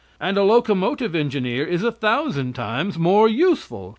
And 0.19 0.35
a 0.35 0.41
locomotive 0.41 1.13
engineer 1.13 1.63
is 1.63 1.83
a 1.83 1.91
thousand 1.91 2.53
times 2.53 2.97
more 2.97 3.27
useful. 3.29 3.89